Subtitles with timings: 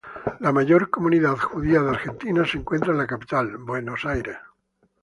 [0.39, 4.35] La mayor comunidad judía de Argentina se encuentra en la capital, Buenos Aires.